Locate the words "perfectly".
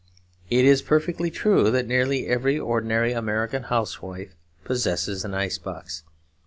0.81-1.29